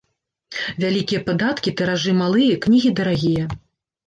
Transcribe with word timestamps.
Вялікія 0.83 1.21
падаткі, 1.27 1.75
тыражы 1.83 2.11
малыя, 2.23 2.57
кнігі 2.65 2.95
дарагія. 3.03 3.45